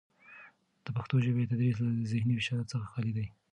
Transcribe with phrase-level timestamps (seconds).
[0.83, 3.25] د پښتو ژبې تدریس له زهني فشار څخه خالي دی.